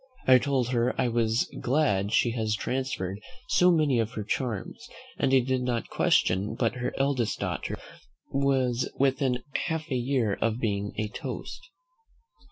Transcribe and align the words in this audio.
I 0.25 0.39
told 0.39 0.69
her, 0.69 0.99
"I 0.99 1.09
was 1.09 1.47
glad 1.61 2.11
she 2.11 2.31
had 2.31 2.47
transferred 2.57 3.19
so 3.49 3.69
many 3.69 3.99
of 3.99 4.13
her 4.13 4.23
charms, 4.23 4.89
and 5.19 5.31
I 5.31 5.41
did 5.41 5.61
not 5.61 5.91
question 5.91 6.55
but 6.55 6.73
her 6.73 6.91
eldest 6.97 7.37
daughter 7.39 7.77
was 8.31 8.89
within 8.97 9.43
half 9.67 9.91
a 9.91 9.95
year 9.95 10.39
of 10.41 10.59
being 10.59 10.91
a 10.97 11.07
Toast." 11.09 11.61